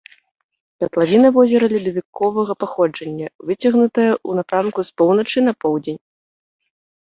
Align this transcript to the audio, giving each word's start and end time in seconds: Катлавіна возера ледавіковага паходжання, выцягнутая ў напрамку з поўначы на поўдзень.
Катлавіна 0.83 1.27
возера 1.35 1.65
ледавіковага 1.75 2.57
паходжання, 2.65 3.27
выцягнутая 3.51 4.09
ў 4.29 4.31
напрамку 4.43 4.79
з 4.91 4.99
поўначы 4.99 5.37
на 5.49 5.53
поўдзень. 5.63 6.01